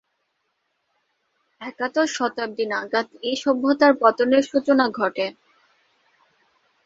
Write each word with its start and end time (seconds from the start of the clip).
একাদশ 1.61 2.07
শতাব্দী 2.17 2.65
নাগাদ 2.71 3.07
এই 3.23 3.35
সভ্যতার 3.43 3.93
পতনের 4.01 4.43
সূচনা 4.43 4.85
ঘটে। 4.99 5.25